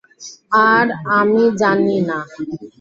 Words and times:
আর 0.67 0.85
আমি 1.17 1.43
জানি 1.61 1.97
না। 2.09 2.19